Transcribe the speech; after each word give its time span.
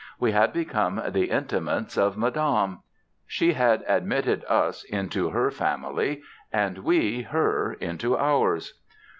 We 0.19 0.31
had 0.31 0.51
become 0.51 0.99
the 1.09 1.25
intimates 1.29 1.95
of 1.95 2.17
Madame. 2.17 2.79
She 3.27 3.53
had 3.53 3.83
admitted 3.87 4.43
us 4.49 4.83
into 4.85 5.29
her 5.29 5.51
family 5.51 6.23
and 6.51 6.79
we 6.79 7.21
her 7.21 7.73
into 7.73 8.17
ours. 8.17 8.79